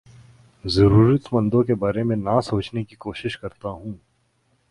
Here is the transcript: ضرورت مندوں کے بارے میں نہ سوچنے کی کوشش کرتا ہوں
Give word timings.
ضرورت 0.63 1.27
مندوں 1.33 1.61
کے 1.63 1.75
بارے 1.75 2.03
میں 2.03 2.15
نہ 2.15 2.39
سوچنے 2.43 2.83
کی 2.83 2.95
کوشش 2.95 3.37
کرتا 3.37 3.69
ہوں 3.69 3.93